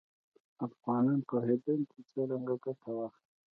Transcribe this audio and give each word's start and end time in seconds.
افغانان 0.65 1.19
پوهېدل 1.29 1.79
چې 1.91 1.99
څرنګه 2.09 2.55
ګټه 2.65 2.89
واخلي. 2.95 3.23